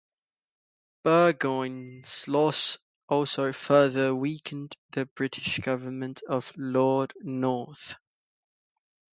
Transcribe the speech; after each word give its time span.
Burgoyne's 1.03 2.27
loss 2.27 2.79
also 3.07 3.53
further 3.53 4.15
weakened 4.15 4.75
the 4.89 5.05
British 5.05 5.59
government 5.59 6.23
of 6.27 6.51
Lord 6.57 7.13
North. 7.21 7.93